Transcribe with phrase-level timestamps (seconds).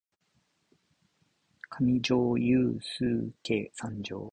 [1.69, 4.19] かみじょーゆーすーけ参上！